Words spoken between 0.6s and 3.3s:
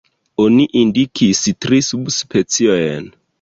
indikis tri subspeciojn.